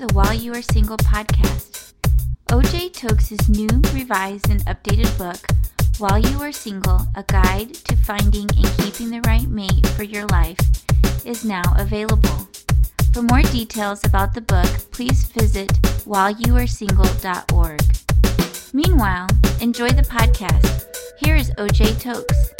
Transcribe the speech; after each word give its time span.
the 0.00 0.14
While 0.14 0.32
You 0.32 0.54
Are 0.54 0.62
Single 0.62 0.96
podcast. 0.96 1.92
OJ 2.48 2.90
Tokes' 2.94 3.50
new, 3.50 3.68
revised, 3.92 4.48
and 4.48 4.64
updated 4.64 5.12
book, 5.18 5.36
While 5.98 6.18
You 6.18 6.40
Are 6.40 6.52
Single 6.52 7.06
A 7.16 7.22
Guide 7.24 7.74
to 7.74 7.96
Finding 7.98 8.48
and 8.56 8.66
Keeping 8.78 9.10
the 9.10 9.20
Right 9.26 9.46
Mate 9.46 9.86
for 9.88 10.04
Your 10.04 10.24
Life, 10.28 10.56
is 11.26 11.44
now 11.44 11.62
available. 11.76 12.48
For 13.12 13.20
more 13.20 13.42
details 13.42 14.02
about 14.02 14.32
the 14.32 14.40
book, 14.40 14.70
please 14.90 15.24
visit 15.24 15.68
whileyouaresingle.org. 16.08 17.82
Meanwhile, 18.72 19.26
enjoy 19.60 19.90
the 19.90 20.00
podcast. 20.00 20.86
Here 21.18 21.36
is 21.36 21.50
OJ 21.58 22.00
Tokes. 22.00 22.54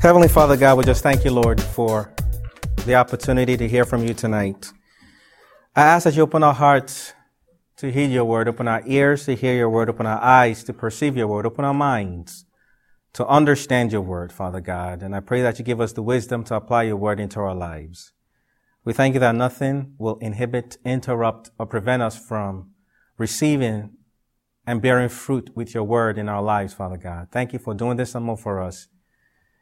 Heavenly 0.00 0.28
Father 0.28 0.56
God, 0.56 0.78
we 0.78 0.84
just 0.84 1.02
thank 1.02 1.24
you, 1.24 1.32
Lord, 1.32 1.60
for 1.60 2.14
the 2.86 2.94
opportunity 2.94 3.56
to 3.56 3.66
hear 3.66 3.84
from 3.84 4.06
you 4.06 4.14
tonight. 4.14 4.70
I 5.76 5.82
ask 5.82 6.04
that 6.04 6.14
you 6.14 6.22
open 6.22 6.44
our 6.44 6.54
hearts 6.54 7.14
to 7.78 7.90
hear 7.90 8.08
your 8.08 8.24
word, 8.24 8.48
open 8.48 8.68
our 8.68 8.82
ears 8.86 9.24
to 9.26 9.34
hear 9.34 9.54
your 9.54 9.68
word, 9.68 9.88
open 9.88 10.06
our 10.06 10.22
eyes 10.22 10.62
to 10.64 10.72
perceive 10.72 11.16
your 11.16 11.26
word, 11.26 11.46
open 11.46 11.64
our 11.64 11.74
minds 11.74 12.44
to 13.14 13.26
understand 13.26 13.90
your 13.90 14.00
word, 14.00 14.32
Father 14.32 14.60
God. 14.60 15.02
And 15.02 15.16
I 15.16 15.20
pray 15.20 15.42
that 15.42 15.58
you 15.58 15.64
give 15.64 15.80
us 15.80 15.92
the 15.92 16.02
wisdom 16.02 16.44
to 16.44 16.56
apply 16.56 16.84
your 16.84 16.96
word 16.96 17.18
into 17.18 17.40
our 17.40 17.54
lives. 17.54 18.12
We 18.84 18.92
thank 18.92 19.14
you 19.14 19.20
that 19.20 19.34
nothing 19.34 19.94
will 19.98 20.18
inhibit, 20.18 20.76
interrupt, 20.84 21.50
or 21.58 21.66
prevent 21.66 22.02
us 22.02 22.16
from 22.16 22.70
receiving 23.18 23.96
and 24.66 24.80
bearing 24.82 25.08
fruit 25.08 25.50
with 25.56 25.74
your 25.74 25.84
word 25.84 26.18
in 26.18 26.28
our 26.28 26.42
lives, 26.42 26.74
Father 26.74 26.96
God. 26.96 27.28
Thank 27.32 27.52
you 27.52 27.58
for 27.58 27.74
doing 27.74 27.96
this 27.96 28.14
and 28.14 28.24
more 28.24 28.36
for 28.36 28.60
us. 28.60 28.88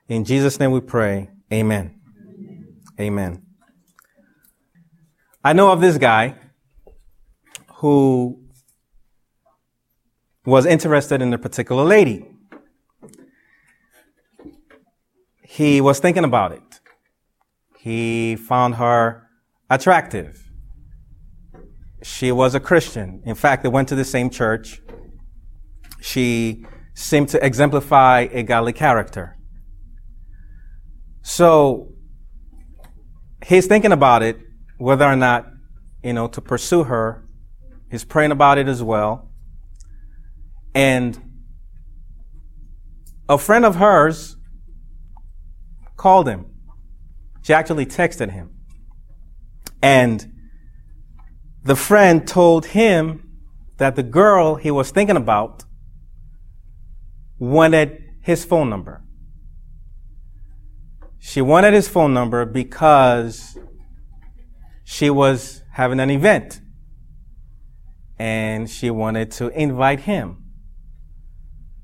In 0.09 0.25
Jesus' 0.25 0.59
name 0.59 0.73
we 0.73 0.81
pray. 0.81 1.31
Amen. 1.53 2.01
Amen. 2.29 2.83
Amen. 3.01 3.52
I 5.45 5.53
know 5.53 5.73
of 5.73 5.81
this 5.81 5.99
guy 5.99 6.37
who 7.77 8.41
was 10.47 10.67
interested 10.67 11.21
in 11.21 11.33
a 11.35 11.39
particular 11.39 11.83
lady. 11.83 12.25
He 15.43 15.81
was 15.81 15.99
thinking 15.99 16.23
about 16.23 16.53
it. 16.53 16.81
He 17.77 18.37
found 18.37 18.77
her 18.77 19.29
attractive. 19.69 20.49
She 22.05 22.31
was 22.31 22.55
a 22.55 22.61
Christian. 22.61 23.21
In 23.27 23.35
fact, 23.35 23.65
they 23.65 23.69
went 23.69 23.89
to 23.89 23.97
the 23.97 24.05
same 24.05 24.31
church. 24.31 24.81
She 26.01 26.65
seemed 26.95 27.29
to 27.31 27.45
exemplify 27.45 28.29
a 28.31 28.45
godly 28.45 28.73
character. 28.73 29.37
So 31.23 31.95
he's 33.45 33.67
thinking 33.67 33.93
about 33.93 34.23
it 34.23 34.39
whether 34.83 35.05
or 35.05 35.15
not, 35.15 35.47
you 36.03 36.13
know, 36.13 36.27
to 36.27 36.41
pursue 36.41 36.83
her. 36.83 37.25
He's 37.89 38.05
praying 38.05 38.33
about 38.33 38.59
it 38.59 38.67
as 38.67 38.83
well. 38.83 39.31
And 40.75 41.23
a 43.29 43.39
friend 43.39 43.65
of 43.65 43.77
hers 43.77 44.37
called 45.97 46.29
him. 46.29 46.47
She 47.43 47.53
actually 47.53 47.87
texted 47.87 48.33
him. 48.33 48.57
And 49.81 50.33
the 51.63 51.77
friend 51.77 52.27
told 52.27 52.67
him 52.67 53.31
that 53.77 53.95
the 53.95 54.03
girl 54.03 54.57
he 54.57 54.73
was 54.73 54.91
thinking 54.91 55.17
about 55.17 55.65
wanted 57.39 58.03
his 58.21 58.45
phone 58.45 58.69
number. 58.69 59.05
She 61.21 61.41
wanted 61.41 61.73
his 61.73 61.87
phone 61.87 62.13
number 62.13 62.45
because 62.45 63.57
she 64.85 65.11
was 65.11 65.63
having 65.73 66.01
an 66.01 66.11
event 66.11 66.61
and 68.19 68.69
she 68.71 68.91
wanted 68.91 69.31
to 69.33 69.49
invite 69.49 70.01
him. 70.01 70.45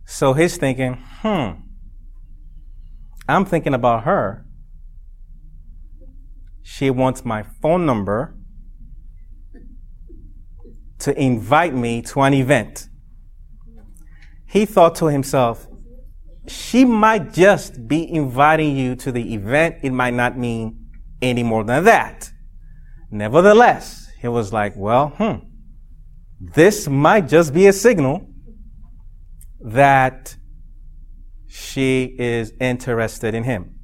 So 0.04 0.32
he's 0.32 0.56
thinking, 0.56 0.94
hmm, 1.22 1.50
I'm 3.28 3.44
thinking 3.44 3.74
about 3.74 4.04
her. 4.04 4.46
She 6.62 6.90
wants 6.90 7.24
my 7.24 7.42
phone 7.60 7.86
number 7.86 8.36
to 11.00 11.20
invite 11.20 11.74
me 11.74 12.02
to 12.02 12.20
an 12.22 12.34
event. 12.34 12.88
He 14.46 14.64
thought 14.64 14.94
to 14.96 15.06
himself, 15.06 15.66
she 16.46 16.84
might 16.84 17.32
just 17.32 17.86
be 17.86 18.10
inviting 18.10 18.76
you 18.76 18.96
to 18.96 19.12
the 19.12 19.34
event. 19.34 19.76
It 19.82 19.92
might 19.92 20.14
not 20.14 20.38
mean 20.38 20.88
any 21.20 21.42
more 21.42 21.64
than 21.64 21.84
that. 21.84 22.30
Nevertheless, 23.10 24.10
he 24.20 24.28
was 24.28 24.52
like, 24.52 24.74
well, 24.76 25.08
hmm, 25.16 25.46
this 26.40 26.88
might 26.88 27.28
just 27.28 27.54
be 27.54 27.66
a 27.66 27.72
signal 27.72 28.28
that 29.60 30.36
she 31.46 32.14
is 32.18 32.52
interested 32.60 33.34
in 33.34 33.44
him. 33.44 33.74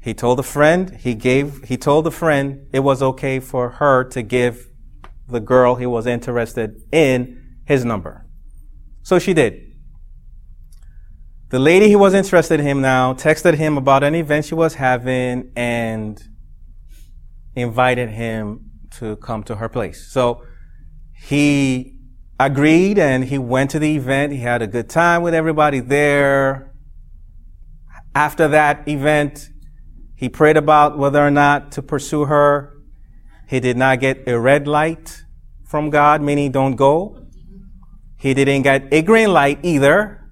He 0.00 0.14
told 0.14 0.38
a 0.40 0.42
friend, 0.42 0.96
he 0.96 1.14
gave, 1.14 1.64
he 1.64 1.76
told 1.76 2.04
the 2.04 2.10
friend 2.10 2.66
it 2.72 2.80
was 2.80 3.02
okay 3.02 3.40
for 3.40 3.70
her 3.70 4.04
to 4.04 4.22
give 4.22 4.68
the 5.28 5.40
girl 5.40 5.76
he 5.76 5.86
was 5.86 6.06
interested 6.06 6.82
in 6.92 7.58
his 7.66 7.84
number. 7.84 8.26
So 9.02 9.18
she 9.18 9.32
did. 9.32 9.60
The 11.50 11.58
lady 11.58 11.88
he 11.88 11.96
was 11.96 12.14
interested 12.14 12.60
in 12.60 12.66
him 12.66 12.80
now 12.80 13.14
texted 13.14 13.54
him 13.54 13.76
about 13.76 14.02
an 14.02 14.14
event 14.14 14.46
she 14.46 14.54
was 14.54 14.74
having 14.74 15.52
and 15.54 16.22
invited 17.54 18.10
him 18.10 18.70
to 18.98 19.16
come 19.16 19.42
to 19.44 19.56
her 19.56 19.68
place. 19.68 20.10
So 20.10 20.42
he 21.14 21.98
agreed 22.38 22.98
and 22.98 23.24
he 23.24 23.38
went 23.38 23.70
to 23.70 23.78
the 23.78 23.96
event. 23.96 24.32
He 24.32 24.38
had 24.38 24.62
a 24.62 24.66
good 24.66 24.88
time 24.88 25.22
with 25.22 25.34
everybody 25.34 25.80
there. 25.80 26.72
After 28.14 28.48
that 28.48 28.86
event, 28.88 29.48
he 30.16 30.28
prayed 30.28 30.56
about 30.56 30.98
whether 30.98 31.24
or 31.24 31.30
not 31.30 31.72
to 31.72 31.82
pursue 31.82 32.26
her. 32.26 32.74
He 33.48 33.60
did 33.60 33.76
not 33.76 34.00
get 34.00 34.28
a 34.28 34.38
red 34.38 34.66
light 34.66 35.24
from 35.66 35.90
God, 35.90 36.22
meaning 36.22 36.52
don't 36.52 36.76
go. 36.76 37.26
He 38.18 38.34
didn't 38.34 38.62
get 38.62 38.92
a 38.92 39.02
green 39.02 39.32
light 39.32 39.58
either, 39.62 40.30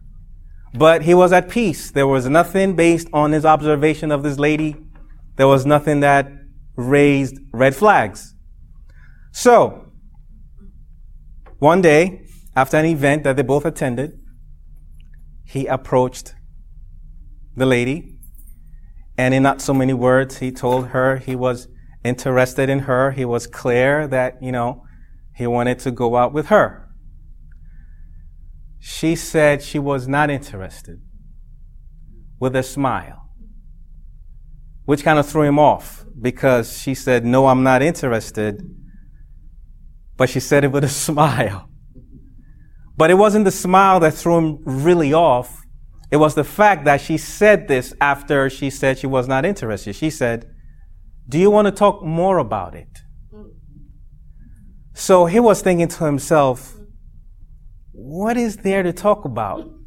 but 0.74 1.02
he 1.02 1.14
was 1.14 1.32
at 1.32 1.48
peace. 1.48 1.90
There 1.90 2.06
was 2.06 2.28
nothing 2.28 2.76
based 2.76 3.08
on 3.12 3.32
his 3.32 3.44
observation 3.44 4.12
of 4.12 4.22
this 4.22 4.38
lady. 4.38 4.76
There 5.36 5.48
was 5.48 5.66
nothing 5.66 6.00
that 6.00 6.30
raised 6.76 7.38
red 7.52 7.74
flags. 7.74 8.34
So, 9.32 9.92
one 11.58 11.80
day, 11.82 12.26
after 12.56 12.76
an 12.76 12.86
event 12.86 13.24
that 13.24 13.36
they 13.36 13.42
both 13.42 13.64
attended, 13.64 14.12
he 15.44 15.66
approached 15.66 16.34
the 17.56 17.66
lady, 17.66 18.18
and 19.18 19.34
in 19.34 19.42
not 19.42 19.60
so 19.60 19.74
many 19.74 19.92
words, 19.92 20.38
he 20.38 20.50
told 20.50 20.88
her 20.88 21.18
he 21.18 21.36
was 21.36 21.68
interested 22.04 22.68
in 22.70 22.80
her. 22.80 23.10
He 23.10 23.24
was 23.24 23.46
clear 23.46 24.06
that, 24.08 24.42
you 24.42 24.52
know, 24.52 24.84
he 25.34 25.46
wanted 25.46 25.78
to 25.80 25.90
go 25.90 26.16
out 26.16 26.32
with 26.32 26.46
her. 26.46 26.88
She 28.78 29.14
said 29.14 29.62
she 29.62 29.78
was 29.78 30.08
not 30.08 30.30
interested 30.30 31.00
with 32.38 32.56
a 32.56 32.62
smile, 32.62 33.29
which 34.90 35.04
kind 35.04 35.20
of 35.20 35.26
threw 35.28 35.42
him 35.42 35.56
off 35.56 36.04
because 36.20 36.76
she 36.76 36.96
said, 36.96 37.24
No, 37.24 37.46
I'm 37.46 37.62
not 37.62 37.80
interested. 37.80 38.60
But 40.16 40.28
she 40.28 40.40
said 40.40 40.64
it 40.64 40.72
with 40.72 40.82
a 40.82 40.88
smile. 41.06 41.70
But 42.96 43.08
it 43.08 43.14
wasn't 43.14 43.44
the 43.44 43.52
smile 43.52 44.00
that 44.00 44.14
threw 44.14 44.36
him 44.38 44.58
really 44.64 45.14
off. 45.14 45.62
It 46.10 46.16
was 46.16 46.34
the 46.34 46.42
fact 46.42 46.86
that 46.86 47.00
she 47.00 47.18
said 47.18 47.68
this 47.68 47.94
after 48.00 48.50
she 48.50 48.68
said 48.68 48.98
she 48.98 49.06
was 49.06 49.28
not 49.28 49.44
interested. 49.44 49.94
She 49.94 50.10
said, 50.10 50.50
Do 51.28 51.38
you 51.38 51.52
want 51.52 51.66
to 51.66 51.72
talk 51.72 52.02
more 52.02 52.38
about 52.38 52.74
it? 52.74 52.98
So 54.92 55.26
he 55.26 55.38
was 55.38 55.62
thinking 55.62 55.86
to 55.86 56.04
himself, 56.04 56.74
What 57.92 58.36
is 58.36 58.56
there 58.56 58.82
to 58.82 58.92
talk 58.92 59.24
about? 59.24 59.70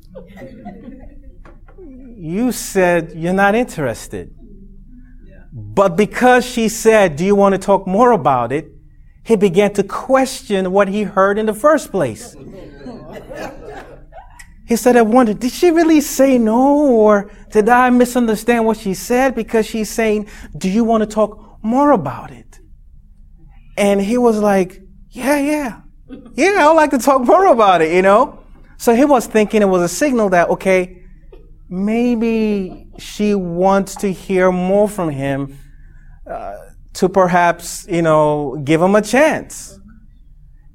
You 2.16 2.54
said 2.54 3.12
you're 3.18 3.34
not 3.34 3.54
interested. 3.54 4.34
But 5.74 5.96
because 5.96 6.46
she 6.46 6.70
said, 6.70 7.16
Do 7.16 7.26
you 7.26 7.36
want 7.36 7.54
to 7.54 7.60
talk 7.60 7.88
more 7.88 8.12
about 8.12 8.52
it? 8.52 8.70
He 9.24 9.36
began 9.36 9.74
to 9.74 9.84
question 9.84 10.72
what 10.72 10.88
he 10.88 11.04
heard 11.04 11.40
in 11.40 11.46
the 11.46 11.54
first 11.54 11.92
place. 11.92 12.36
He 14.66 14.78
said, 14.78 14.96
I 14.96 15.02
wonder, 15.02 15.34
did 15.34 15.52
she 15.52 15.72
really 15.72 16.00
say 16.00 16.38
no? 16.38 16.88
Or 16.88 17.30
did 17.52 17.68
I 17.68 17.90
misunderstand 17.90 18.66
what 18.66 18.78
she 18.78 18.94
said? 18.94 19.36
Because 19.36 19.66
she's 19.66 19.90
saying, 19.90 20.30
Do 20.58 20.70
you 20.70 20.86
want 20.86 21.02
to 21.04 21.06
talk 21.06 21.60
more 21.62 21.92
about 21.92 22.32
it? 22.32 22.60
And 23.78 24.00
he 24.00 24.18
was 24.18 24.40
like, 24.40 24.82
Yeah, 25.10 25.38
yeah. 25.38 25.82
Yeah, 26.34 26.58
I 26.60 26.68
would 26.68 26.76
like 26.76 26.92
to 26.92 26.98
talk 26.98 27.24
more 27.24 27.48
about 27.48 27.82
it, 27.82 27.94
you 27.94 28.02
know? 28.02 28.40
So 28.78 28.96
he 28.96 29.04
was 29.04 29.28
thinking 29.28 29.62
it 29.62 29.66
was 29.66 29.82
a 29.82 29.94
signal 29.94 30.30
that, 30.30 30.50
okay, 30.50 31.04
maybe 31.70 32.88
she 32.98 33.36
wants 33.36 33.96
to 33.98 34.14
hear 34.14 34.50
more 34.52 34.88
from 34.88 35.10
him 35.10 35.60
uh, 36.34 36.56
to 36.58 36.74
to 36.94 37.10
perhaps, 37.10 37.88
you 37.90 38.02
know, 38.02 38.62
give 38.64 38.82
him 38.82 38.96
a 38.96 39.02
chance. 39.02 39.80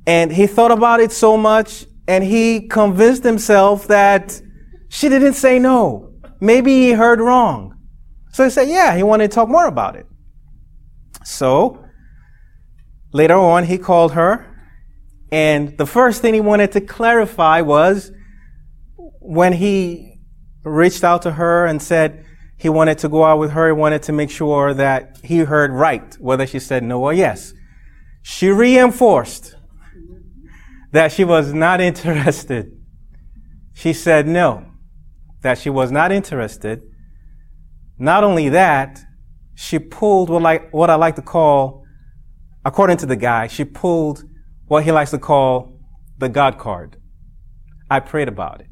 And 0.07 0.33
he 0.33 0.47
thought 0.47 0.71
about 0.71 1.01
it 1.01 1.13
so 1.13 1.37
much 1.37 1.87
and 2.07 2.25
he 2.25 2.67
convinced 2.69 3.23
himself 3.23 3.87
that 3.89 4.41
she 4.89 5.09
didn't 5.09 5.35
say 5.35 5.59
no. 5.59 6.13
Maybe 6.41 6.87
he 6.87 6.93
heard 6.93 7.21
wrong. 7.21 7.75
So 8.33 8.45
he 8.45 8.51
said, 8.51 8.69
yeah, 8.69 8.97
he 8.97 9.03
wanted 9.03 9.31
to 9.31 9.35
talk 9.35 9.49
more 9.49 9.67
about 9.67 9.97
it. 9.97 10.07
So 11.25 11.85
later 13.13 13.35
on, 13.35 13.65
he 13.65 13.77
called 13.79 14.13
her 14.13 14.49
and 15.31 15.77
the 15.77 15.87
first 15.87 16.23
thing 16.23 16.35
he 16.35 16.41
wanted 16.41 16.73
to 16.73 16.81
clarify 16.81 17.61
was 17.61 18.11
when 19.21 19.53
he 19.53 20.21
reached 20.65 21.05
out 21.05 21.23
to 21.23 21.33
her 21.33 21.67
and 21.67 21.83
said 21.83 22.25
he 22.59 22.69
wanted 22.69 22.99
to 22.99 23.09
go 23.09 23.25
out 23.25 23.39
with 23.39 23.53
her, 23.53 23.69
he 23.69 23.73
wanted 23.73 24.03
to 24.05 24.13
make 24.13 24.31
sure 24.31 24.75
that 24.75 25.17
he 25.23 25.39
heard 25.39 25.71
right, 25.71 26.15
whether 26.17 26.47
she 26.47 26.59
said 26.59 26.83
no 26.83 27.01
or 27.03 27.13
yes. 27.13 27.53
She 28.23 28.49
reinforced 28.51 29.55
that 30.91 31.13
she 31.13 31.25
was 31.25 31.53
not 31.53 31.81
interested. 31.81 32.73
She 33.75 33.93
said 33.93 34.27
no, 34.27 34.67
that 35.43 35.59
she 35.59 35.71
was 35.71 35.93
not 35.93 36.11
interested. 36.11 36.83
Not 37.97 38.25
only 38.25 38.49
that, 38.49 39.01
she 39.55 39.79
pulled 39.79 40.29
what, 40.29 40.43
like, 40.43 40.73
what 40.73 40.91
I 40.91 40.97
like 40.97 41.15
to 41.17 41.23
call, 41.23 41.85
according 42.65 42.97
to 42.99 43.07
the 43.07 43.17
guy, 43.17 43.47
she 43.47 43.65
pulled 43.65 44.25
what 44.67 44.83
he 44.83 44.91
likes 44.91 45.13
to 45.13 45.19
call 45.19 45.79
the 46.19 46.29
God 46.29 46.59
card. 46.59 46.97
I 47.89 48.01
prayed 48.01 48.29
about 48.29 48.63
it. 48.63 48.67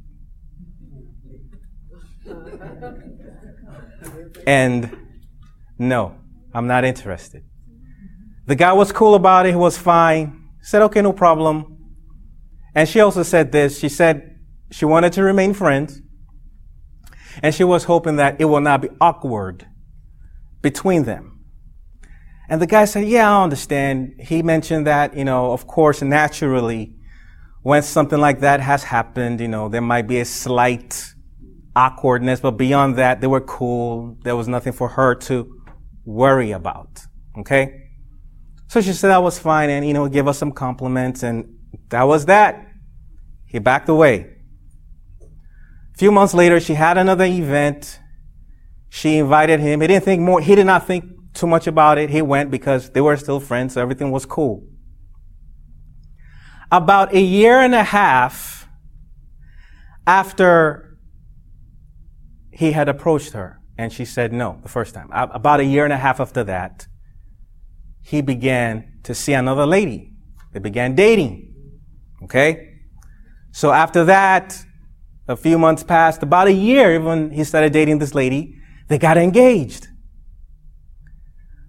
And 4.46 4.96
no, 5.78 6.18
I'm 6.54 6.66
not 6.66 6.84
interested. 6.84 7.44
The 8.46 8.54
guy 8.54 8.72
was 8.72 8.92
cool 8.92 9.14
about 9.14 9.46
it. 9.46 9.50
He 9.50 9.56
was 9.56 9.76
fine. 9.76 10.48
Said, 10.60 10.82
okay, 10.82 11.02
no 11.02 11.12
problem. 11.12 11.78
And 12.74 12.88
she 12.88 13.00
also 13.00 13.22
said 13.22 13.52
this. 13.52 13.78
She 13.78 13.88
said 13.88 14.38
she 14.70 14.84
wanted 14.84 15.12
to 15.14 15.22
remain 15.22 15.54
friends. 15.54 16.00
And 17.42 17.54
she 17.54 17.64
was 17.64 17.84
hoping 17.84 18.16
that 18.16 18.40
it 18.40 18.46
will 18.46 18.60
not 18.60 18.82
be 18.82 18.88
awkward 19.00 19.66
between 20.62 21.04
them. 21.04 21.44
And 22.48 22.62
the 22.62 22.66
guy 22.66 22.84
said, 22.84 23.06
yeah, 23.08 23.30
I 23.30 23.42
understand. 23.42 24.20
He 24.20 24.42
mentioned 24.42 24.86
that, 24.86 25.16
you 25.16 25.24
know, 25.24 25.52
of 25.52 25.66
course, 25.66 26.00
naturally, 26.00 26.94
when 27.62 27.82
something 27.82 28.20
like 28.20 28.40
that 28.40 28.60
has 28.60 28.84
happened, 28.84 29.40
you 29.40 29.48
know, 29.48 29.68
there 29.68 29.80
might 29.80 30.06
be 30.06 30.20
a 30.20 30.24
slight 30.24 31.14
awkwardness, 31.76 32.40
but 32.40 32.52
beyond 32.52 32.96
that, 32.96 33.20
they 33.20 33.26
were 33.26 33.42
cool. 33.42 34.16
There 34.24 34.34
was 34.34 34.48
nothing 34.48 34.72
for 34.72 34.88
her 34.88 35.14
to 35.14 35.60
worry 36.04 36.50
about. 36.52 37.02
Okay? 37.38 37.90
So 38.68 38.80
she 38.80 38.92
said 38.92 39.08
that 39.08 39.22
was 39.22 39.38
fine 39.38 39.70
and, 39.70 39.86
you 39.86 39.92
know, 39.92 40.08
give 40.08 40.26
us 40.26 40.38
some 40.38 40.50
compliments 40.50 41.22
and 41.22 41.54
that 41.90 42.04
was 42.04 42.26
that. 42.26 42.66
He 43.44 43.58
backed 43.58 43.88
away. 43.88 44.32
A 45.20 45.98
few 45.98 46.10
months 46.10 46.34
later, 46.34 46.58
she 46.58 46.74
had 46.74 46.98
another 46.98 47.24
event. 47.24 48.00
She 48.88 49.18
invited 49.18 49.60
him. 49.60 49.82
He 49.82 49.86
didn't 49.86 50.04
think 50.04 50.22
more, 50.22 50.40
he 50.40 50.54
did 50.54 50.66
not 50.66 50.86
think 50.86 51.04
too 51.34 51.46
much 51.46 51.66
about 51.66 51.98
it. 51.98 52.10
He 52.10 52.22
went 52.22 52.50
because 52.50 52.90
they 52.90 53.00
were 53.00 53.16
still 53.16 53.38
friends, 53.38 53.74
so 53.74 53.82
everything 53.82 54.10
was 54.10 54.24
cool. 54.24 54.66
About 56.72 57.14
a 57.14 57.20
year 57.20 57.60
and 57.60 57.74
a 57.74 57.84
half 57.84 58.66
after 60.06 60.95
he 62.56 62.72
had 62.72 62.88
approached 62.88 63.32
her 63.32 63.60
and 63.76 63.92
she 63.92 64.04
said 64.04 64.32
no 64.32 64.58
the 64.62 64.68
first 64.68 64.94
time, 64.94 65.08
about 65.12 65.60
a 65.60 65.64
year 65.64 65.84
and 65.84 65.92
a 65.92 65.98
half 65.98 66.20
after 66.20 66.42
that, 66.44 66.86
he 68.02 68.22
began 68.22 69.00
to 69.02 69.14
see 69.14 69.34
another 69.34 69.66
lady. 69.66 70.12
They 70.52 70.60
began 70.60 70.94
dating. 70.94 71.54
Okay? 72.22 72.78
So 73.52 73.72
after 73.72 74.04
that, 74.04 74.64
a 75.28 75.36
few 75.36 75.58
months 75.58 75.82
passed, 75.82 76.22
about 76.22 76.48
a 76.48 76.52
year 76.52 76.98
when 77.00 77.30
he 77.30 77.44
started 77.44 77.72
dating 77.72 77.98
this 77.98 78.14
lady, 78.14 78.56
they 78.88 78.98
got 78.98 79.18
engaged. 79.18 79.88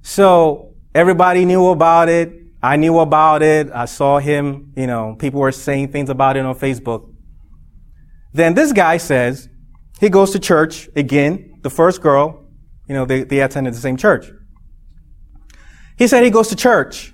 So 0.02 0.76
everybody 0.96 1.44
knew 1.44 1.68
about 1.68 2.08
it. 2.08 2.32
I 2.64 2.78
knew 2.78 3.00
about 3.00 3.42
it. 3.42 3.70
I 3.74 3.86
saw 3.86 4.20
him, 4.20 4.74
you 4.78 4.88
know, 4.88 5.16
people 5.20 5.42
were 5.42 5.52
saying 5.52 5.92
things 5.92 6.10
about 6.10 6.38
it 6.38 6.46
on 6.46 6.56
Facebook. 6.56 7.14
Then 8.32 8.54
this 8.54 8.72
guy 8.72 8.98
says 8.98 9.50
he 10.00 10.10
goes 10.10 10.32
to 10.32 10.40
church 10.40 10.90
again, 10.96 11.60
the 11.62 11.70
first 11.70 12.02
girl, 12.02 12.46
you 12.88 12.94
know, 12.94 13.06
they, 13.06 13.24
they 13.24 13.40
attended 13.42 13.74
the 13.74 13.80
same 13.80 13.98
church. 13.98 14.30
He 15.98 16.08
said 16.08 16.24
he 16.24 16.30
goes 16.30 16.50
to 16.50 16.56
church 16.56 17.14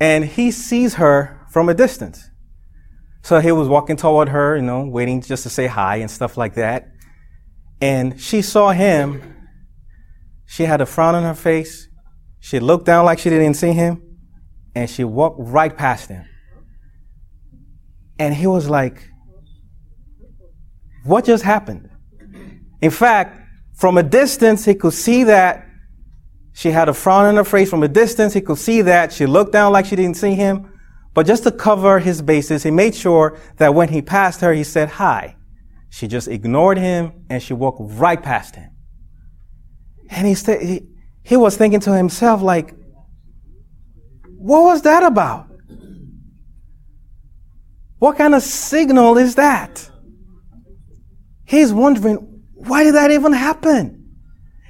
and 0.00 0.24
he 0.24 0.50
sees 0.50 0.94
her 0.94 1.46
from 1.50 1.68
a 1.68 1.74
distance. 1.74 2.28
So 3.22 3.40
he 3.40 3.52
was 3.52 3.68
walking 3.68 3.96
toward 3.96 4.28
her, 4.28 4.56
you 4.56 4.62
know, 4.62 4.86
waiting 4.86 5.20
just 5.20 5.42
to 5.44 5.50
say 5.50 5.66
hi 5.66 5.96
and 5.96 6.10
stuff 6.10 6.36
like 6.36 6.54
that. 6.54 6.88
And 7.80 8.20
she 8.20 8.42
saw 8.42 8.70
him. 8.70 9.34
She 10.46 10.64
had 10.64 10.80
a 10.80 10.86
frown 10.86 11.14
on 11.14 11.24
her 11.24 11.34
face. 11.34 11.88
She 12.40 12.60
looked 12.60 12.86
down 12.86 13.04
like 13.04 13.18
she 13.18 13.30
didn't 13.30 13.54
see 13.54 13.72
him. 13.72 14.02
And 14.74 14.88
she 14.88 15.04
walked 15.04 15.38
right 15.40 15.76
past 15.76 16.08
him. 16.08 16.24
And 18.18 18.34
he 18.34 18.46
was 18.46 18.68
like, 18.68 19.10
What 21.06 21.24
just 21.24 21.44
happened? 21.44 21.88
In 22.80 22.90
fact, 22.90 23.40
from 23.74 23.96
a 23.96 24.02
distance, 24.02 24.64
he 24.64 24.74
could 24.74 24.92
see 24.92 25.24
that 25.24 25.66
she 26.52 26.70
had 26.70 26.88
a 26.88 26.94
frown 26.94 27.26
on 27.26 27.36
her 27.36 27.44
face. 27.44 27.70
From 27.70 27.82
a 27.82 27.88
distance, 27.88 28.32
he 28.32 28.40
could 28.40 28.58
see 28.58 28.82
that 28.82 29.12
she 29.12 29.26
looked 29.26 29.52
down 29.52 29.72
like 29.72 29.86
she 29.86 29.94
didn't 29.94 30.16
see 30.16 30.34
him. 30.34 30.72
But 31.14 31.26
just 31.26 31.44
to 31.44 31.52
cover 31.52 31.98
his 31.98 32.22
bases, 32.22 32.62
he 32.62 32.70
made 32.70 32.94
sure 32.94 33.38
that 33.58 33.74
when 33.74 33.88
he 33.88 34.02
passed 34.02 34.40
her, 34.40 34.52
he 34.52 34.64
said 34.64 34.88
hi. 34.88 35.36
She 35.90 36.08
just 36.08 36.28
ignored 36.28 36.78
him 36.78 37.24
and 37.30 37.42
she 37.42 37.54
walked 37.54 37.78
right 37.80 38.22
past 38.22 38.56
him. 38.56 38.70
And 40.10 40.26
he, 40.26 40.34
said, 40.34 40.60
he, 40.60 40.88
he 41.22 41.36
was 41.36 41.56
thinking 41.56 41.80
to 41.80 41.96
himself, 41.96 42.42
like, 42.42 42.74
what 44.38 44.62
was 44.62 44.82
that 44.82 45.02
about? 45.02 45.48
What 47.98 48.18
kind 48.18 48.34
of 48.34 48.42
signal 48.42 49.16
is 49.16 49.36
that? 49.36 49.90
He's 51.46 51.72
wondering, 51.72 52.42
why 52.54 52.84
did 52.84 52.94
that 52.94 53.10
even 53.10 53.32
happen? 53.32 54.16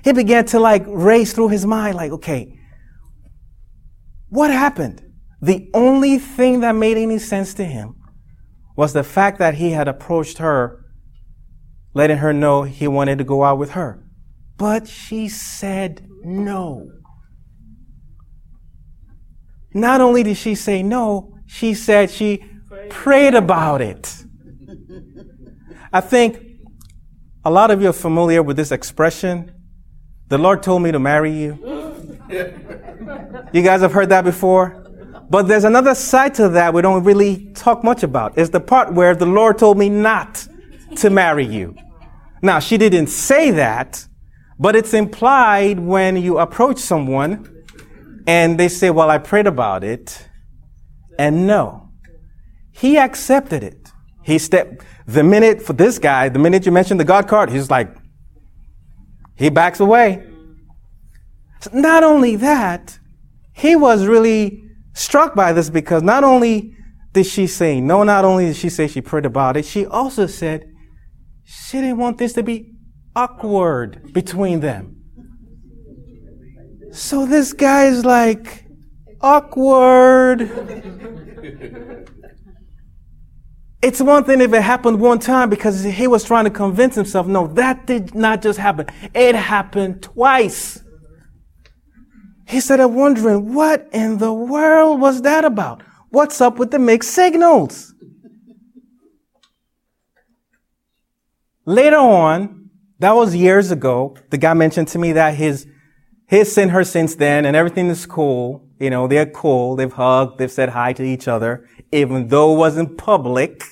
He 0.05 0.13
began 0.13 0.45
to 0.47 0.61
like 0.61 0.85
race 0.87 1.33
through 1.33 1.49
his 1.49 1.67
mind, 1.67 1.97
like, 1.97 2.13
okay, 2.13 2.59
what 4.29 4.51
happened? 4.51 5.03
The 5.41 5.71
only 5.75 6.19
thing 6.19 6.61
that 6.61 6.73
made 6.73 6.97
any 6.97 7.19
sense 7.19 7.55
to 7.55 7.65
him 7.65 7.97
was 8.77 8.93
the 8.93 9.03
fact 9.03 9.39
that 9.39 9.55
he 9.55 9.71
had 9.71 9.89
approached 9.89 10.39
her, 10.39 10.85
letting 11.95 12.19
her 12.19 12.33
know 12.33 12.63
he 12.65 12.87
wanted 12.87 13.19
to 13.19 13.25
go 13.25 13.43
out 13.43 13.59
with 13.59 13.71
her. 13.71 14.05
But 14.59 14.87
she 14.87 15.29
said 15.29 16.07
no. 16.23 16.91
Not 19.73 20.01
only 20.01 20.23
did 20.23 20.37
she 20.37 20.55
say 20.55 20.83
no, 20.83 21.39
she 21.47 21.75
said 21.75 22.11
she 22.11 22.45
prayed 22.89 23.35
about 23.35 23.81
it. 23.81 24.25
I 25.93 26.01
think 26.01 26.43
a 27.47 27.51
lot 27.51 27.71
of 27.71 27.81
you 27.81 27.89
are 27.89 27.93
familiar 27.93 28.43
with 28.43 28.57
this 28.57 28.73
expression. 28.73 29.53
The 30.27 30.37
Lord 30.37 30.65
told 30.65 30.83
me 30.83 30.91
to 30.91 30.99
marry 30.99 31.31
you. 31.31 31.53
You 33.53 33.63
guys 33.63 33.83
have 33.83 33.93
heard 33.93 34.09
that 34.09 34.25
before? 34.25 34.85
But 35.31 35.45
there's 35.45 35.63
another 35.63 35.95
side 35.95 36.35
to 36.35 36.49
that 36.49 36.75
we 36.75 36.83
don't 36.83 37.05
really 37.05 37.53
talk 37.55 37.85
much 37.85 38.03
about. 38.03 38.37
It's 38.37 38.51
the 38.51 38.59
part 38.59 38.95
where 38.95 39.15
the 39.15 39.27
Lord 39.27 39.59
told 39.59 39.79
me 39.79 39.89
not 39.89 40.45
to 40.97 41.09
marry 41.09 41.47
you. 41.47 41.77
Now, 42.43 42.59
she 42.59 42.79
didn't 42.79 43.07
say 43.07 43.53
that, 43.53 44.09
but 44.59 44.75
it's 44.75 44.93
implied 44.93 45.79
when 45.79 46.17
you 46.17 46.39
approach 46.39 46.79
someone 46.79 47.65
and 48.27 48.59
they 48.59 48.67
say, 48.69 48.91
well, 48.91 49.09
I 49.09 49.19
prayed 49.19 49.47
about 49.47 49.85
it. 49.85 50.29
And 51.17 51.47
no, 51.47 51.91
he 52.73 52.99
accepted 52.99 53.63
it. 53.63 53.93
He 54.25 54.39
stepped, 54.39 54.85
the 55.07 55.23
minute 55.23 55.63
for 55.63 55.73
this 55.73 55.99
guy, 55.99 56.29
the 56.29 56.39
minute 56.39 56.67
you 56.67 56.73
mentioned 56.73 57.01
the 57.01 57.05
God 57.05 57.29
card, 57.29 57.51
he's 57.51 57.71
like, 57.71 57.95
he 59.37 59.51
backs 59.51 59.81
away. 59.81 60.27
So 61.61 61.71
not 61.73 62.03
only 62.03 62.37
that, 62.37 62.99
he 63.53 63.77
was 63.77 64.07
really 64.07 64.63
struck 64.95 65.35
by 65.35 65.53
this 65.53 65.71
because 65.71 66.03
not 66.03 66.25
only 66.25 66.75
did 67.13 67.27
she 67.27 67.47
say 67.47 67.81
no, 67.81 68.03
not 68.03 68.25
only 68.25 68.47
did 68.47 68.57
she 68.57 68.69
say 68.69 68.87
she 68.87 69.01
prayed 69.01 69.25
about 69.25 69.57
it, 69.57 69.65
she 69.65 69.87
also 69.87 70.27
said 70.27 70.67
she 71.45 71.81
didn't 71.81 71.99
want 71.99 72.19
this 72.19 72.33
to 72.35 72.43
be 72.43 72.73
awkward 73.15 74.13
between 74.13 74.61
them. 74.61 74.97
So 76.93 77.27
this 77.27 77.53
guy 77.53 77.87
is 77.87 78.05
like, 78.05 78.67
awkward. 79.21 80.41
It's 83.83 84.01
one 84.01 84.25
thing 84.25 84.41
if 84.41 84.53
it 84.53 84.63
happened 84.63 85.01
one 85.01 85.19
time 85.19 85.51
because 85.51 85.83
he 85.85 86.07
was 86.07 86.25
trying 86.25 86.45
to 86.45 86.51
convince 86.51 86.95
himself, 86.95 87.27
no, 87.27 87.47
that 87.49 87.87
did 87.87 88.15
not 88.15 88.43
just 88.43 88.59
happen. 88.59 88.87
It 89.15 89.35
happened 89.35 90.03
twice. 90.03 90.83
he 92.49 92.61
started 92.61 92.89
wondering, 92.89 93.55
what 93.55 93.89
in 93.93 94.19
the 94.19 94.33
world 94.33 95.01
was 95.01 95.23
that 95.23 95.45
about? 95.45 95.83
What's 96.11 96.41
up 96.41 96.59
with 96.59 96.71
the 96.71 96.79
mixed 96.79 97.11
signals? 97.11 97.93
Later 101.67 101.97
on, 101.97 102.71
that 103.01 103.13
was 103.13 103.35
years 103.35 103.71
ago, 103.71 104.17
the 104.31 104.39
guy 104.39 104.55
mentioned 104.55 104.89
to 104.89 104.99
me 104.99 105.13
that 105.13 105.35
his, 105.35 105.67
his 106.27 106.53
sent 106.53 106.71
her 106.71 106.85
since 106.85 107.17
then 107.17 107.45
and 107.45 107.57
everything 107.57 107.89
is 107.89 108.07
cool. 108.07 108.67
You 108.79 108.91
know, 108.91 109.09
they're 109.09 109.27
cool. 109.27 109.75
They've 109.75 109.93
hugged. 109.93 110.39
They've 110.39 110.51
said 110.51 110.71
hi 110.71 110.93
to 110.95 111.03
each 111.03 111.29
other, 111.29 111.67
even 111.93 112.29
though 112.29 112.55
it 112.55 112.59
wasn't 112.59 112.99
public. 112.99 113.63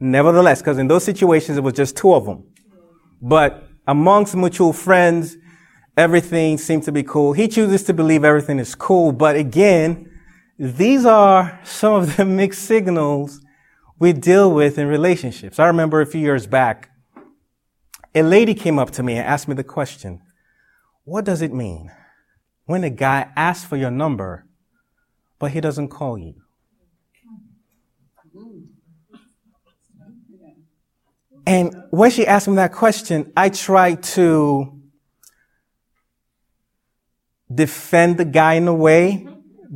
Nevertheless, 0.00 0.60
because 0.60 0.78
in 0.78 0.88
those 0.88 1.04
situations, 1.04 1.58
it 1.58 1.62
was 1.62 1.74
just 1.74 1.96
two 1.96 2.14
of 2.14 2.24
them. 2.24 2.44
But 3.20 3.64
amongst 3.86 4.36
mutual 4.36 4.72
friends, 4.72 5.36
everything 5.96 6.58
seems 6.58 6.84
to 6.84 6.92
be 6.92 7.02
cool. 7.02 7.32
He 7.32 7.48
chooses 7.48 7.82
to 7.84 7.94
believe 7.94 8.22
everything 8.24 8.58
is 8.58 8.74
cool. 8.74 9.10
But 9.10 9.34
again, 9.34 10.10
these 10.58 11.04
are 11.04 11.60
some 11.64 11.94
of 11.94 12.16
the 12.16 12.24
mixed 12.40 12.62
signals 12.62 13.40
we 13.98 14.12
deal 14.12 14.52
with 14.52 14.78
in 14.78 14.86
relationships. 14.86 15.58
I 15.58 15.66
remember 15.66 16.00
a 16.00 16.06
few 16.06 16.20
years 16.20 16.46
back, 16.46 16.90
a 18.14 18.22
lady 18.22 18.54
came 18.54 18.78
up 18.78 18.90
to 18.92 19.02
me 19.02 19.14
and 19.14 19.26
asked 19.26 19.48
me 19.48 19.54
the 19.54 19.64
question, 19.64 20.20
what 21.04 21.24
does 21.24 21.42
it 21.42 21.52
mean 21.52 21.90
when 22.66 22.84
a 22.84 22.90
guy 22.90 23.30
asks 23.34 23.64
for 23.64 23.76
your 23.76 23.90
number, 23.90 24.46
but 25.38 25.52
he 25.52 25.60
doesn't 25.60 25.88
call 25.88 26.18
you? 26.18 26.34
And 31.46 31.84
when 31.90 32.10
she 32.10 32.26
asked 32.26 32.46
me 32.46 32.56
that 32.56 32.72
question, 32.72 33.32
I 33.36 33.48
tried 33.48 34.02
to 34.14 34.78
defend 37.52 38.18
the 38.18 38.26
guy 38.26 38.54
in 38.54 38.68
a 38.68 38.74
way 38.74 39.26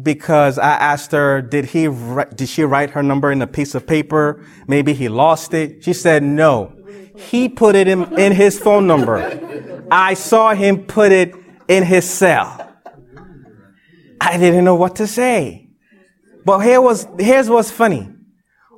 because 0.03 0.59
I 0.59 0.73
asked 0.73 1.13
her, 1.13 1.41
did 1.41 1.67
he, 1.67 1.89
did 2.35 2.49
she 2.49 2.63
write 2.65 2.91
her 2.91 3.03
number 3.03 3.33
in 3.33 3.41
a 3.41 3.47
piece 3.47 3.75
of 3.75 3.87
paper? 3.87 4.45
Maybe 4.67 4.93
he 4.93 5.09
lost 5.09 5.55
it. 5.55 5.83
She 5.83 5.95
said 5.95 6.23
no. 6.23 6.77
He 7.17 7.49
put 7.49 7.75
it 7.75 7.89
in, 7.89 8.19
in 8.19 8.33
his 8.33 8.59
phone 8.59 8.87
number. 8.87 9.87
I 9.91 10.15
saw 10.15 10.55
him 10.55 10.85
put 10.85 11.11
it 11.11 11.35
in 11.69 11.85
his 11.85 12.09
cell. 12.09 12.69
I 14.21 14.37
didn't 14.37 14.65
know 14.65 14.75
what 14.75 14.97
to 14.97 15.07
say. 15.07 15.71
But 16.45 16.61
here 16.61 16.81
was, 16.81 17.07
here's 17.19 17.49
what's 17.49 17.71
funny. 17.71 18.12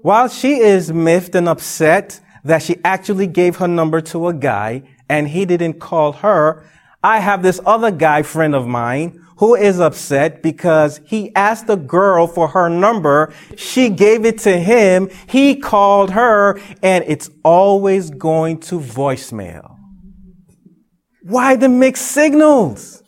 While 0.05 0.29
she 0.29 0.59
is 0.59 0.93
miffed 0.93 1.35
and 1.35 1.49
upset 1.49 2.21
that 2.45 2.61
she 2.63 2.77
actually 2.85 3.27
gave 3.27 3.57
her 3.57 3.67
number 3.67 4.03
to 4.03 4.29
a 4.29 4.35
guy 4.35 4.83
and 5.09 5.27
he 5.27 5.47
didn't 5.47 5.81
call 5.81 6.13
her, 6.13 6.63
I 7.03 7.21
have 7.21 7.43
this 7.43 7.59
other 7.65 7.91
guy 7.91 8.21
friend 8.21 8.55
of 8.55 8.67
mine 8.67 9.25
who 9.39 9.55
is 9.55 9.81
upset 9.81 10.43
because 10.43 11.01
he 11.07 11.35
asked 11.35 11.69
the 11.69 11.77
girl 11.77 12.27
for 12.27 12.49
her 12.49 12.69
number. 12.69 13.33
She 13.57 13.89
gave 13.89 14.27
it 14.27 14.41
to 14.41 14.59
him. 14.59 15.09
He 15.27 15.57
called 15.57 16.11
her 16.11 16.61
and 16.83 17.03
it's 17.09 17.31
always 17.43 18.11
going 18.11 18.61
to 18.69 18.79
voicemail. 18.79 19.79
Why 21.23 21.57
the 21.57 21.71
mixed 21.71 22.09
signals? 22.09 23.04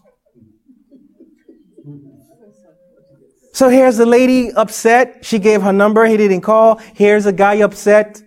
So 3.57 3.71
here's 3.71 3.97
the 3.97 4.05
lady 4.05 4.53
upset. 4.53 5.25
She 5.25 5.39
gave 5.39 5.63
her 5.63 5.73
number. 5.73 6.05
He 6.05 6.19
didn't 6.19 6.43
call. 6.43 6.77
Here's 6.77 7.25
a 7.25 7.33
guy 7.33 7.55
upset. 7.63 8.21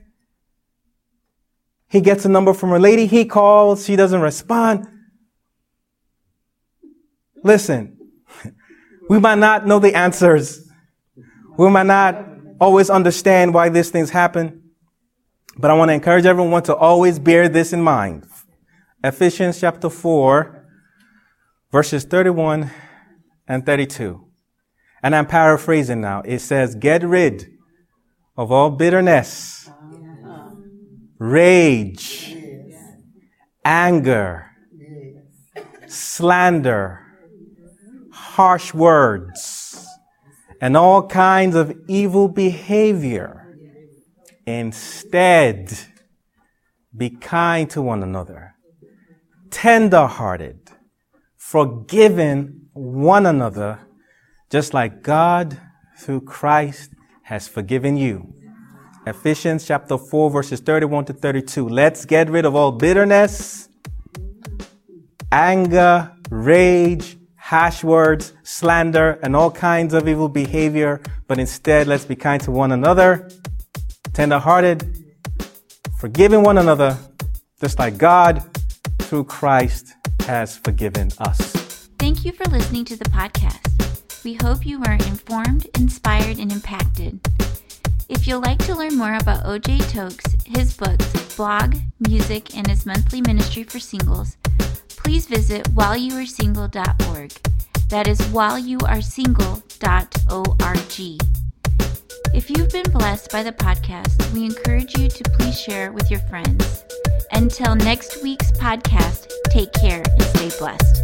He 1.88 2.02
gets 2.02 2.26
a 2.26 2.30
number 2.30 2.52
from 2.52 2.72
a 2.72 2.80
lady. 2.80 3.06
He 3.06 3.26
calls. 3.26 3.86
She 3.86 3.96
doesn't 3.96 4.22
respond. 4.22 4.88
Listen, 7.44 7.96
we 9.10 9.20
might 9.20 9.38
not 9.38 9.68
know 9.68 9.78
the 9.78 9.94
answers. 9.94 10.68
We 11.60 11.70
might 11.70 11.86
not 11.86 12.26
always 12.60 12.90
understand 12.90 13.54
why 13.54 13.70
these 13.70 13.92
things 13.92 14.10
happen. 14.10 14.72
But 15.56 15.70
I 15.70 15.76
want 15.76 15.90
to 15.90 15.94
encourage 15.94 16.26
everyone 16.26 16.64
to 16.64 16.76
always 16.76 17.20
bear 17.20 17.48
this 17.48 17.72
in 17.72 17.84
mind. 17.84 18.26
Ephesians 19.04 19.60
chapter 19.60 19.92
4, 19.92 20.66
verses 21.72 22.04
31 22.04 22.72
and 23.48 23.64
32. 23.64 24.26
And 25.02 25.16
I'm 25.16 25.28
paraphrasing 25.28 26.02
now. 26.02 26.22
It 26.22 26.40
says, 26.40 26.76
get 26.76 27.04
rid 27.04 27.48
of 28.38 28.52
all 28.52 28.70
bitterness, 28.72 29.70
rage, 31.18 32.36
anger, 33.64 34.46
slander, 35.88 37.06
harsh 38.12 38.74
words, 38.74 39.86
and 40.62 40.76
all 40.76 41.08
kinds 41.08 41.56
of 41.56 41.78
evil 41.88 42.28
behavior. 42.28 43.36
Instead, 44.46 45.72
be 46.96 47.10
kind 47.10 47.70
to 47.70 47.82
one 47.82 48.02
another, 48.02 48.56
tender 49.52 50.08
hearted, 50.08 50.60
forgiving 51.38 52.68
one 52.74 53.26
another, 53.26 53.80
just 54.50 54.74
like 54.74 55.04
God 55.04 55.60
through 55.98 56.22
Christ 56.22 56.92
has 57.24 57.48
forgiven 57.48 57.98
you. 57.98 58.34
Ephesians 59.06 59.66
chapter 59.66 59.98
4 59.98 60.32
verses 60.32 60.60
31 60.60 61.06
to 61.06 61.14
32. 61.14 61.68
Let's 61.68 62.06
get 62.06 62.30
rid 62.30 62.46
of 62.46 62.56
all 62.56 62.72
bitterness, 62.72 63.70
anger, 65.32 66.12
rage, 66.30 67.18
harsh 67.36 67.84
words, 67.84 68.34
slander, 68.44 69.20
and 69.24 69.36
all 69.36 69.52
kinds 69.52 69.94
of 69.94 70.08
evil 70.08 70.30
behavior, 70.30 71.02
but 71.28 71.40
instead 71.40 71.88
let's 71.88 72.06
be 72.06 72.16
kind 72.16 72.42
to 72.44 72.52
one 72.52 72.72
another, 72.72 73.30
tenderhearted, 74.14 75.06
forgiving 76.00 76.44
one 76.44 76.58
another, 76.58 76.98
just 77.62 77.80
like 77.80 77.98
God 77.98 78.44
through 79.00 79.24
Christ 79.26 79.94
has 80.22 80.58
forgiven 80.58 81.12
us. 81.20 81.54
Thank 81.98 82.26
you 82.26 82.32
for 82.32 82.46
listening 82.46 82.86
to 82.86 82.96
the 82.96 83.06
podcast. 83.06 83.69
We 84.24 84.34
hope 84.34 84.66
you 84.66 84.80
were 84.80 84.92
informed, 84.92 85.68
inspired, 85.76 86.40
and 86.40 86.52
impacted. 86.52 87.22
If 88.10 88.28
you'd 88.28 88.40
like 88.40 88.58
to 88.66 88.76
learn 88.76 88.98
more 88.98 89.16
about 89.16 89.46
OJ 89.46 89.90
Tokes, 89.90 90.36
his 90.46 90.76
books, 90.76 91.36
blog, 91.36 91.78
music, 92.08 92.58
and 92.58 92.68
his 92.68 92.86
monthly 92.86 93.22
ministry 93.22 93.64
for 93.64 93.80
singles, 93.80 94.36
please 94.90 95.26
visit 95.26 95.64
whileyouaresingle.org. 95.74 97.32
That 97.90 98.08
is 98.08 98.20
whileyouaresingle.org. 98.20 101.20
If 102.34 102.50
you've 102.50 102.70
been 102.70 102.92
blessed 102.92 103.32
by 103.32 103.44
the 103.44 103.54
podcast, 103.54 104.34
we 104.34 104.44
encourage 104.44 104.98
you 104.98 105.08
to 105.08 105.24
please 105.32 105.58
share 105.60 105.94
with 105.94 106.12
your 106.12 106.20
friends. 106.22 106.84
Until 107.32 107.76
next 107.76 108.22
week's 108.22 108.52
podcast, 108.52 109.32
take 109.50 109.72
care 109.74 110.04
and 110.06 110.24
stay 110.24 110.50
blessed. 110.60 111.04